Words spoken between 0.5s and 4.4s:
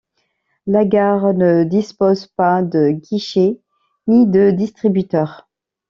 La gare ne dispose pas de guichet, ni